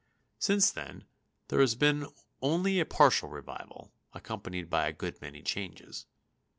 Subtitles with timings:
[0.39, 1.03] Since then
[1.49, 2.07] there has been
[2.41, 6.07] only a partial revival, accompanied by a good many changes.